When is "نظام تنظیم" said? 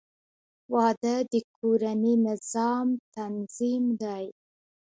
2.27-3.83